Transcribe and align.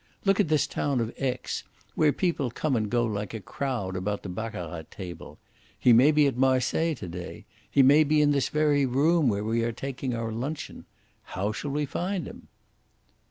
Look 0.25 0.39
at 0.39 0.47
this 0.47 0.65
town 0.65 0.99
of 0.99 1.13
Aix, 1.21 1.63
where 1.93 2.11
people 2.11 2.49
come 2.49 2.75
and 2.75 2.89
go 2.89 3.03
like 3.05 3.35
a 3.35 3.39
crowd 3.39 3.95
about 3.95 4.23
the 4.23 4.29
baccarat 4.29 4.85
table! 4.89 5.37
He 5.77 5.93
may 5.93 6.11
be 6.11 6.25
at 6.25 6.35
Marseilles 6.35 6.97
to 7.01 7.07
day. 7.07 7.45
He 7.69 7.83
may 7.83 8.03
be 8.03 8.19
in 8.19 8.31
this 8.31 8.49
very 8.49 8.87
room 8.87 9.29
where 9.29 9.43
we 9.43 9.63
are 9.63 9.71
taking 9.71 10.15
our 10.15 10.31
luncheon. 10.31 10.85
How 11.37 11.51
shall 11.51 11.69
we 11.69 11.85
find 11.85 12.25
him?" 12.25 12.47